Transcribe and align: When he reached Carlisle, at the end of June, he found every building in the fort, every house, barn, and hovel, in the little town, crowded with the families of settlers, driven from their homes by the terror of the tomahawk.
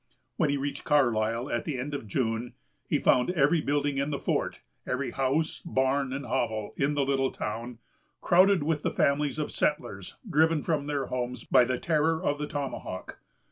When 0.37 0.49
he 0.49 0.57
reached 0.57 0.83
Carlisle, 0.83 1.51
at 1.51 1.63
the 1.63 1.77
end 1.77 1.93
of 1.93 2.07
June, 2.07 2.55
he 2.89 2.97
found 2.97 3.29
every 3.29 3.61
building 3.61 3.99
in 3.99 4.09
the 4.09 4.17
fort, 4.17 4.59
every 4.87 5.11
house, 5.11 5.61
barn, 5.63 6.11
and 6.11 6.25
hovel, 6.25 6.73
in 6.75 6.95
the 6.95 7.05
little 7.05 7.29
town, 7.31 7.77
crowded 8.19 8.63
with 8.63 8.81
the 8.81 8.89
families 8.89 9.37
of 9.37 9.51
settlers, 9.51 10.15
driven 10.27 10.63
from 10.63 10.87
their 10.87 11.05
homes 11.05 11.43
by 11.43 11.65
the 11.65 11.77
terror 11.77 12.19
of 12.23 12.39
the 12.39 12.47
tomahawk. 12.47 13.19